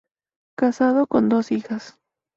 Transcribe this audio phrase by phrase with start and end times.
[0.57, 1.99] Casado con dos hijas.